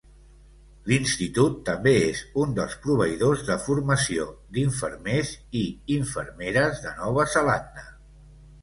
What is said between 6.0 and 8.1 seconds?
infermeres de Nova Zelanda.